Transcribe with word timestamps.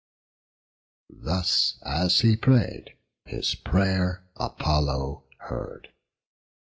Thus, 1.21 1.77
as 1.85 2.21
he 2.21 2.35
pray'd, 2.35 2.97
his 3.25 3.53
pray'r 3.53 4.23
Apollo 4.35 5.25
heard. 5.37 5.89